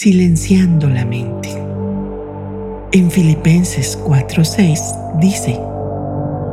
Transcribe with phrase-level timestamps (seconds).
[0.00, 1.50] silenciando la mente.
[2.92, 5.60] En Filipenses 4:6 dice,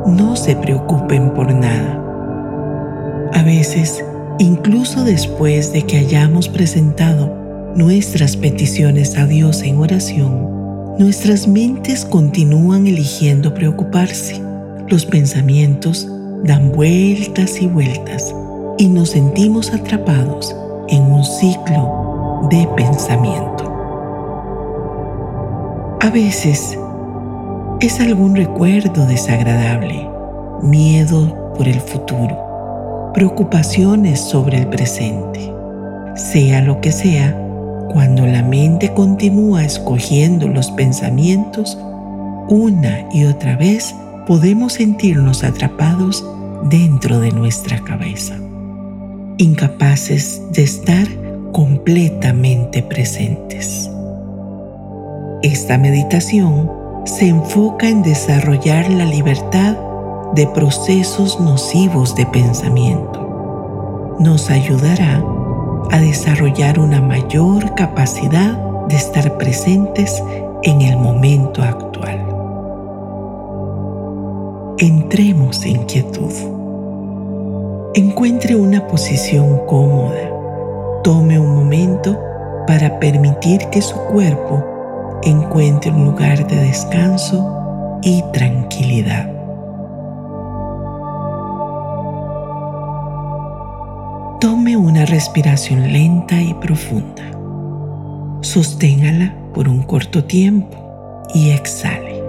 [0.06, 3.30] no se preocupen por nada.
[3.32, 4.04] A veces,
[4.38, 7.34] incluso después de que hayamos presentado
[7.74, 14.42] nuestras peticiones a Dios en oración, nuestras mentes continúan eligiendo preocuparse.
[14.88, 16.06] Los pensamientos
[16.44, 18.34] dan vueltas y vueltas
[18.76, 20.54] y nos sentimos atrapados
[20.90, 22.07] en un ciclo
[22.50, 23.64] de pensamiento.
[26.00, 26.78] A veces
[27.80, 30.08] es algún recuerdo desagradable,
[30.62, 35.52] miedo por el futuro, preocupaciones sobre el presente.
[36.14, 37.36] Sea lo que sea,
[37.92, 41.78] cuando la mente continúa escogiendo los pensamientos,
[42.48, 43.94] una y otra vez
[44.26, 46.24] podemos sentirnos atrapados
[46.70, 48.36] dentro de nuestra cabeza
[49.38, 51.06] incapaces de estar
[51.52, 53.90] completamente presentes.
[55.42, 56.70] Esta meditación
[57.04, 59.76] se enfoca en desarrollar la libertad
[60.34, 64.16] de procesos nocivos de pensamiento.
[64.18, 65.24] Nos ayudará
[65.90, 70.22] a desarrollar una mayor capacidad de estar presentes
[70.62, 72.24] en el momento actual.
[74.78, 76.32] Entremos en quietud.
[77.94, 80.37] Encuentre una posición cómoda.
[81.04, 82.20] Tome un momento
[82.66, 84.64] para permitir que su cuerpo
[85.22, 89.30] encuentre un lugar de descanso y tranquilidad.
[94.40, 97.22] Tome una respiración lenta y profunda.
[98.40, 100.76] Sosténgala por un corto tiempo
[101.32, 102.22] y exhale.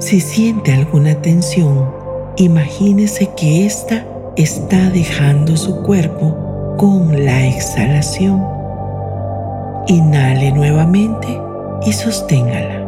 [0.00, 1.88] Si siente alguna tensión,
[2.36, 4.04] imagínese que esta
[4.36, 6.49] está dejando su cuerpo
[6.80, 8.42] con la exhalación.
[9.86, 11.28] Inhale nuevamente
[11.84, 12.86] y sosténgala.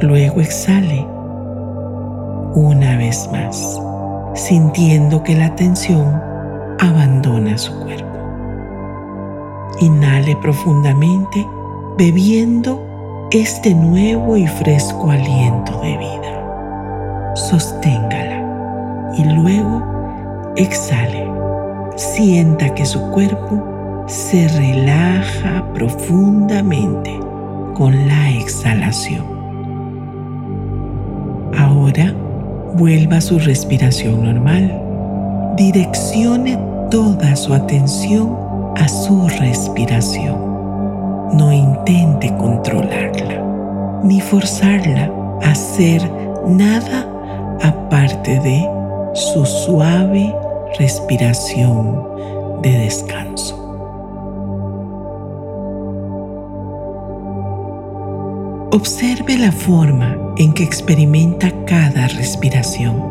[0.00, 1.06] Luego exhale
[2.54, 3.78] una vez más,
[4.32, 6.22] sintiendo que la tensión
[6.80, 8.16] abandona su cuerpo.
[9.80, 11.46] Inhale profundamente,
[11.98, 12.82] bebiendo
[13.30, 17.32] este nuevo y fresco aliento de vida.
[17.34, 19.82] Sosténgala y luego
[20.56, 21.31] Exhale.
[21.96, 27.18] Sienta que su cuerpo se relaja profundamente
[27.74, 29.24] con la exhalación.
[31.58, 32.14] Ahora
[32.74, 34.80] vuelva a su respiración normal.
[35.56, 36.58] Direccione
[36.90, 38.36] toda su atención
[38.76, 40.36] a su respiración.
[41.36, 43.42] No intente controlarla
[44.02, 45.10] ni forzarla
[45.42, 46.02] a hacer
[46.46, 47.06] nada
[47.62, 48.68] aparte de
[49.14, 50.34] su suave
[50.78, 53.58] respiración de descanso.
[58.72, 63.02] Observe la forma en que experimenta cada respiración.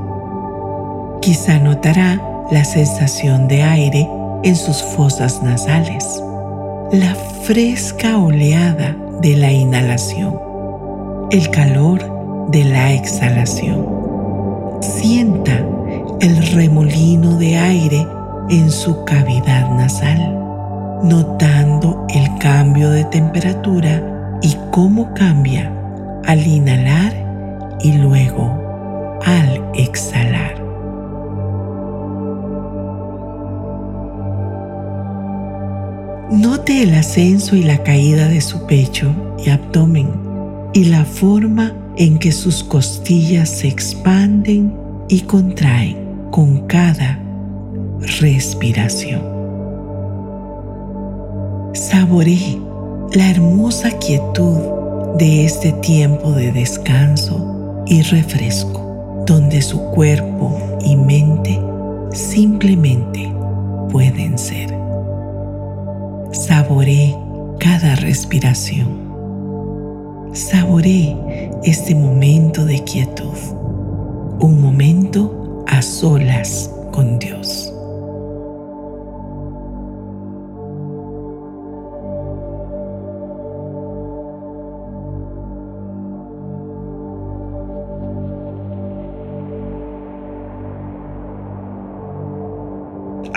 [1.22, 2.20] Quizá notará
[2.50, 4.10] la sensación de aire
[4.44, 6.22] en sus fosas nasales,
[6.92, 10.40] la fresca oleada de la inhalación,
[11.30, 13.86] el calor de la exhalación.
[14.82, 15.61] Sienta
[16.22, 18.08] el remolino de aire
[18.52, 20.20] en su cavidad nasal,
[21.04, 25.74] notando el cambio de temperatura y cómo cambia
[26.28, 27.12] al inhalar
[27.82, 30.62] y luego al exhalar.
[36.30, 39.12] Note el ascenso y la caída de su pecho
[39.44, 40.12] y abdomen
[40.74, 44.74] y la forma en que sus costillas se expanden
[45.10, 46.01] y contraen
[46.32, 47.20] con cada
[48.20, 49.22] respiración.
[51.74, 52.58] Saboree
[53.14, 54.58] la hermosa quietud
[55.18, 61.60] de este tiempo de descanso y refresco, donde su cuerpo y mente
[62.12, 63.32] simplemente
[63.92, 64.74] pueden ser.
[66.32, 67.14] Saboree
[67.60, 69.02] cada respiración.
[70.32, 71.14] Saboree
[71.66, 73.38] este momento de quietud,
[74.40, 75.41] un momento
[75.72, 77.74] a solas con Dios.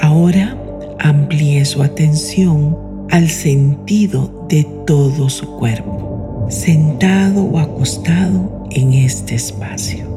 [0.02, 0.56] Ahora
[0.98, 2.76] amplíe su atención
[3.10, 10.13] al sentido de todo su cuerpo, sentado o acostado en este espacio.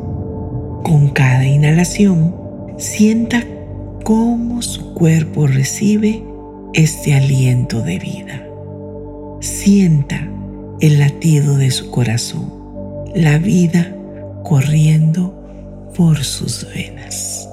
[0.83, 2.35] Con cada inhalación,
[2.77, 3.43] sienta
[4.03, 6.23] cómo su cuerpo recibe
[6.73, 8.47] este aliento de vida.
[9.39, 10.27] Sienta
[10.79, 12.53] el latido de su corazón,
[13.15, 13.93] la vida
[14.43, 15.33] corriendo
[15.95, 17.49] por sus venas.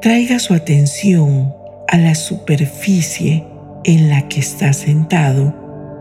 [0.00, 1.54] Traiga su atención
[1.86, 3.44] a la superficie
[3.84, 5.59] en la que está sentado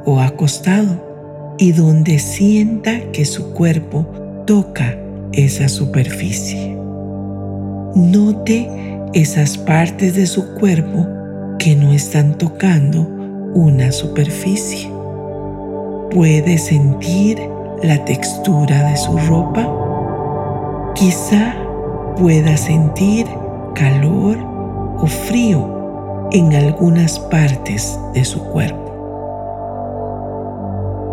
[0.09, 4.07] o acostado y donde sienta que su cuerpo
[4.45, 4.97] toca
[5.33, 6.75] esa superficie.
[7.93, 8.67] Note
[9.13, 11.05] esas partes de su cuerpo
[11.59, 13.07] que no están tocando
[13.53, 14.89] una superficie.
[16.09, 17.39] Puede sentir
[17.83, 19.67] la textura de su ropa.
[20.95, 21.55] Quizá
[22.17, 23.27] pueda sentir
[23.75, 24.37] calor
[24.97, 28.78] o frío en algunas partes de su cuerpo.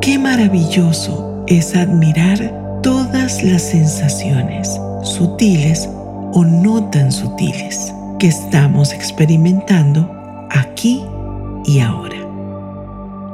[0.07, 5.89] Qué maravilloso es admirar todas las sensaciones, sutiles
[6.33, 10.09] o no tan sutiles, que estamos experimentando
[10.51, 11.03] aquí
[11.65, 12.19] y ahora.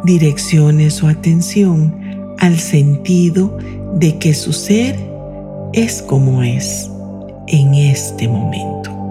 [0.04, 1.94] Direccione su atención
[2.38, 3.58] al sentido
[3.92, 4.98] de que su ser
[5.74, 6.90] es como es
[7.48, 9.01] en este momento.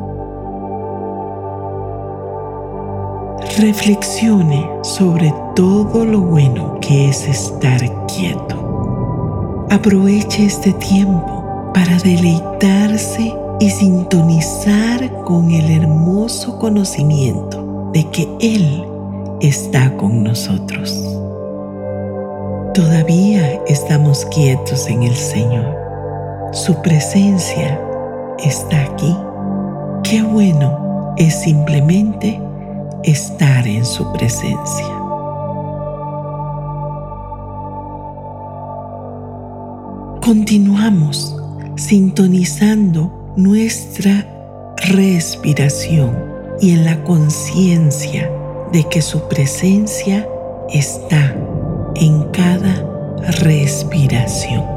[3.58, 9.68] Reflexione sobre todo lo bueno que es estar quieto.
[9.70, 18.86] Aproveche este tiempo para deleitarse y sintonizar con el hermoso conocimiento de que Él
[19.42, 20.98] está con nosotros.
[22.74, 25.76] Todavía estamos quietos en el Señor.
[26.54, 27.80] Su presencia
[28.40, 29.16] está aquí.
[30.04, 32.42] Qué bueno es simplemente
[33.04, 34.88] estar en su presencia.
[40.22, 41.36] Continuamos
[41.76, 44.28] sintonizando nuestra
[44.78, 46.16] respiración
[46.62, 48.32] y en la conciencia
[48.72, 50.28] de que su presencia
[50.70, 51.36] está
[51.96, 52.86] en cada
[53.40, 54.71] respiración.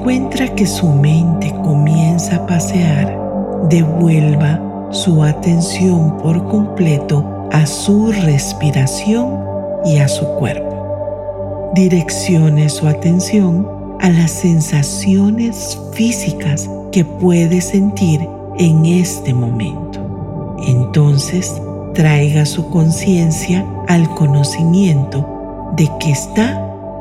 [0.00, 3.20] Encuentra que su mente comienza a pasear,
[3.68, 9.38] devuelva su atención por completo a su respiración
[9.84, 11.70] y a su cuerpo.
[11.74, 13.68] Direccione su atención
[14.00, 18.26] a las sensaciones físicas que puede sentir
[18.58, 20.56] en este momento.
[20.66, 21.60] Entonces,
[21.92, 26.58] traiga su conciencia al conocimiento de que está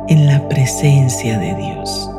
[0.10, 2.12] en la presencia de Dios.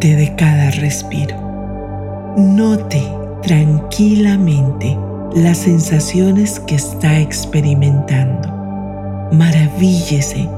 [0.00, 1.36] De cada respiro.
[2.36, 3.02] Note
[3.42, 4.96] tranquilamente
[5.34, 8.48] las sensaciones que está experimentando.
[9.32, 10.48] Maravíllese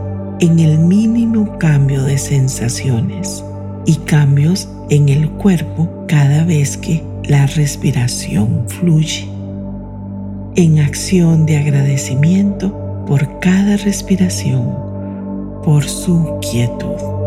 [0.41, 3.43] en el mínimo cambio de sensaciones
[3.87, 9.31] y cambios en el cuerpo cada vez que la respiración fluye.
[10.57, 14.75] En acción de agradecimiento por cada respiración,
[15.65, 17.18] por su quietud.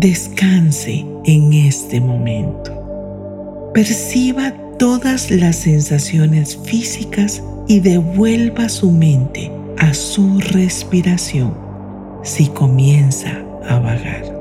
[0.00, 3.70] Descanse en este momento.
[3.74, 11.54] Perciba todas las sensaciones físicas y devuelva su mente a su respiración
[12.22, 14.39] si comienza a vagar.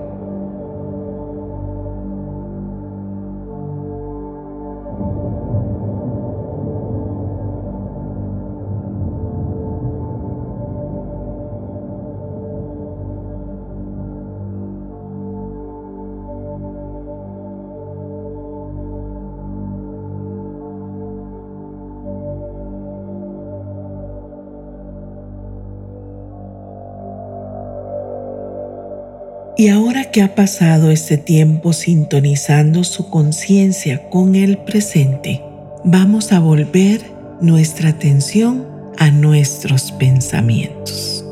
[29.60, 35.44] Y ahora que ha pasado este tiempo sintonizando su conciencia con el presente,
[35.84, 37.02] vamos a volver
[37.42, 38.66] nuestra atención
[38.98, 41.26] a nuestros pensamientos.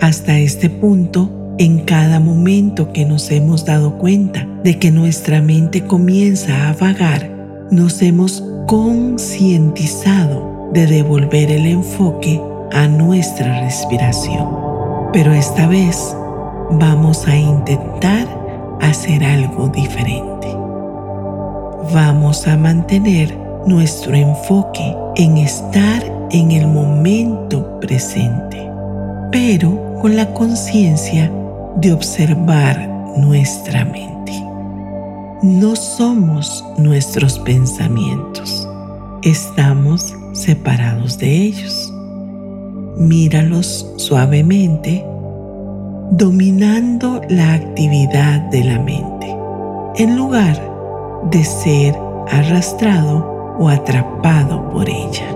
[0.00, 5.84] Hasta este punto, en cada momento que nos hemos dado cuenta de que nuestra mente
[5.84, 7.30] comienza a vagar,
[7.70, 12.40] nos hemos concientizado de devolver el enfoque
[12.72, 14.48] a nuestra respiración.
[15.12, 16.16] Pero esta vez
[16.70, 18.28] vamos a intentar
[18.80, 20.48] hacer algo diferente.
[21.92, 28.68] Vamos a mantener nuestro enfoque en estar en el momento presente,
[29.30, 31.30] pero con la conciencia
[31.76, 34.32] de observar nuestra mente.
[35.42, 38.68] No somos nuestros pensamientos,
[39.22, 41.92] estamos separados de ellos.
[42.96, 45.04] Míralos suavemente
[46.10, 49.34] dominando la actividad de la mente,
[49.96, 50.60] en lugar
[51.30, 51.98] de ser
[52.30, 55.26] arrastrado o atrapado por ella.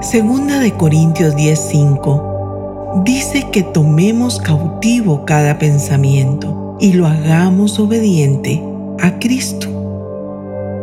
[0.00, 8.62] Segunda de Corintios 10:5 dice que tomemos cautivo cada pensamiento y lo hagamos obediente
[9.02, 9.68] a Cristo.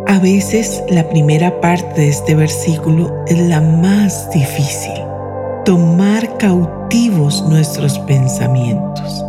[0.07, 5.02] A veces la primera parte de este versículo es la más difícil
[5.65, 9.23] tomar cautivos nuestros pensamientos.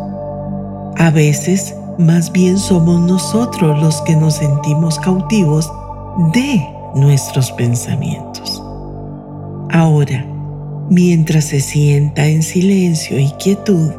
[0.97, 5.71] A veces, más bien somos nosotros los que nos sentimos cautivos
[6.33, 6.61] de
[6.97, 8.61] nuestros pensamientos.
[9.71, 10.25] Ahora,
[10.91, 13.93] mientras se sienta en silencio y quietud,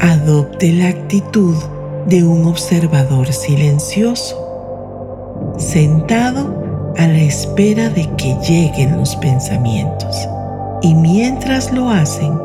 [0.00, 1.56] adopte la actitud
[2.06, 4.36] de un observador silencioso,
[5.58, 10.28] sentado a la espera de que lleguen los pensamientos
[10.82, 12.38] y mientras lo hacen,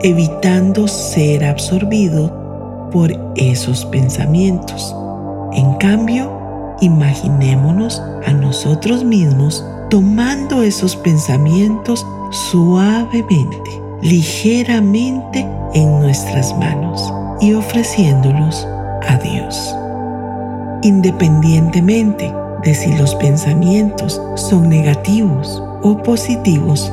[0.00, 4.94] evitando ser absorbido por esos pensamientos.
[5.52, 6.30] En cambio,
[6.80, 18.66] imaginémonos a nosotros mismos tomando esos pensamientos suavemente, ligeramente en nuestras manos y ofreciéndolos
[19.06, 19.74] a Dios.
[20.82, 22.32] Independientemente
[22.64, 26.92] de si los pensamientos son negativos o positivos,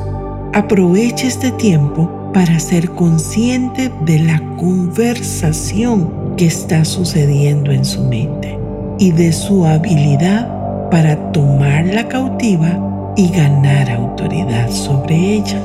[0.52, 8.58] Aproveche este tiempo para ser consciente de la conversación que está sucediendo en su mente
[8.98, 15.62] y de su habilidad para tomarla cautiva y ganar autoridad sobre ella.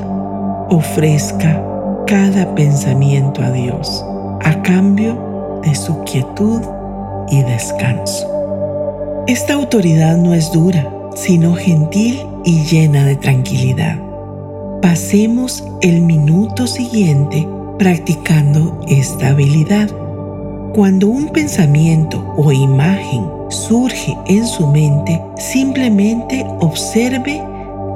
[0.70, 1.60] Ofrezca
[2.06, 4.04] cada pensamiento a Dios
[4.44, 6.62] a cambio de su quietud
[7.28, 8.24] y descanso.
[9.26, 14.05] Esta autoridad no es dura, sino gentil y llena de tranquilidad.
[14.88, 17.44] Pasemos el minuto siguiente
[17.76, 19.90] practicando esta habilidad.
[20.72, 27.42] Cuando un pensamiento o imagen surge en su mente, simplemente observe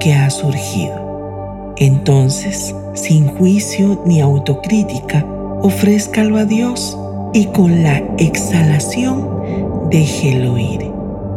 [0.01, 1.75] que ha surgido.
[1.77, 5.25] Entonces, sin juicio ni autocrítica,
[5.63, 6.99] ofrézcalo a Dios
[7.33, 9.29] y con la exhalación
[9.91, 10.91] déjelo ir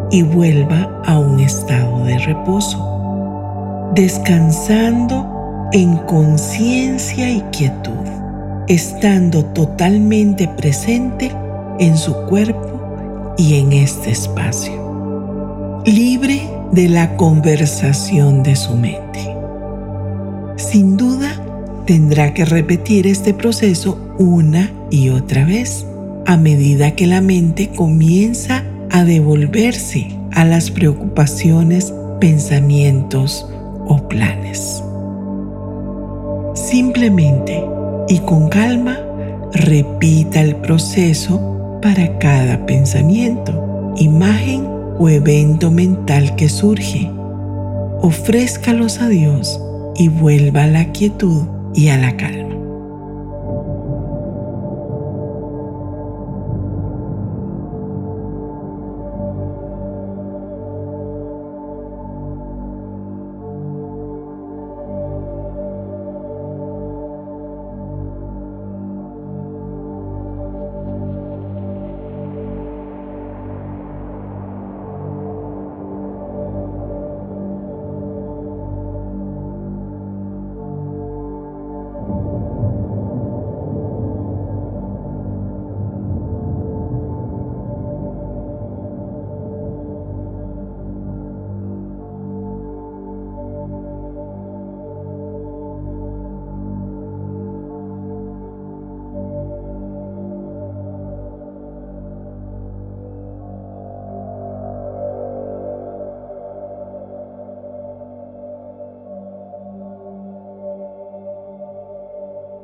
[0.10, 5.33] y vuelva a un estado de reposo, descansando
[5.74, 8.08] en conciencia y quietud,
[8.68, 11.32] estando totalmente presente
[11.80, 19.36] en su cuerpo y en este espacio, libre de la conversación de su mente.
[20.58, 21.42] Sin duda,
[21.86, 25.88] tendrá que repetir este proceso una y otra vez
[26.28, 33.48] a medida que la mente comienza a devolverse a las preocupaciones, pensamientos
[33.88, 34.84] o planes.
[36.54, 37.64] Simplemente
[38.08, 39.00] y con calma
[39.54, 44.68] repita el proceso para cada pensamiento, imagen
[45.00, 47.10] o evento mental que surge.
[48.02, 49.60] Ofrézcalos a Dios
[49.96, 52.43] y vuelva a la quietud y a la calma.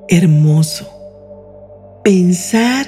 [0.09, 0.89] Hermoso.
[2.03, 2.85] Pensar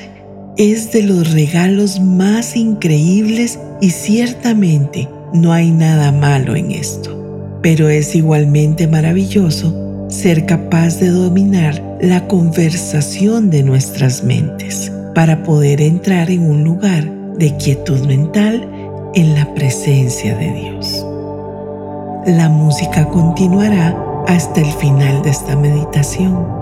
[0.58, 7.60] es de los regalos más increíbles y ciertamente no hay nada malo en esto.
[7.62, 15.82] Pero es igualmente maravilloso ser capaz de dominar la conversación de nuestras mentes para poder
[15.82, 18.68] entrar en un lugar de quietud mental
[19.14, 21.06] en la presencia de Dios.
[22.26, 23.96] La música continuará
[24.28, 26.61] hasta el final de esta meditación.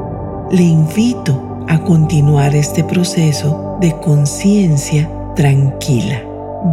[0.51, 6.21] Le invito a continuar este proceso de conciencia tranquila,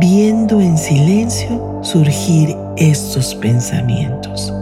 [0.01, 4.53] viendo en silencio surgir estos pensamientos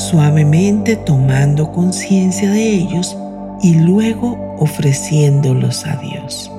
[0.00, 3.16] suavemente tomando conciencia de ellos
[3.62, 6.50] y luego ofreciéndolos a Dios,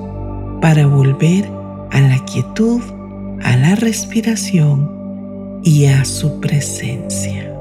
[0.60, 1.50] para volver
[1.90, 2.80] a la quietud,
[3.42, 7.52] a la respiración y a su presencia.